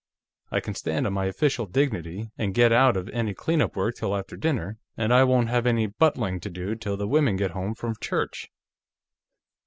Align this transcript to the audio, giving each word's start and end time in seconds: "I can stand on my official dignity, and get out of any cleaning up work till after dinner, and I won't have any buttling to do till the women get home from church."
"I 0.49 0.61
can 0.61 0.73
stand 0.73 1.05
on 1.05 1.13
my 1.13 1.25
official 1.25 1.67
dignity, 1.67 2.31
and 2.35 2.55
get 2.55 2.71
out 2.71 2.97
of 2.97 3.07
any 3.09 3.35
cleaning 3.35 3.65
up 3.65 3.75
work 3.75 3.97
till 3.97 4.17
after 4.17 4.35
dinner, 4.35 4.79
and 4.97 5.13
I 5.13 5.23
won't 5.23 5.49
have 5.49 5.67
any 5.67 5.85
buttling 5.85 6.39
to 6.39 6.49
do 6.49 6.73
till 6.73 6.97
the 6.97 7.07
women 7.07 7.35
get 7.35 7.51
home 7.51 7.75
from 7.75 7.93
church." 8.01 8.49